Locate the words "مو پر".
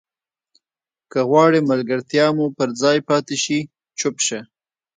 2.37-2.69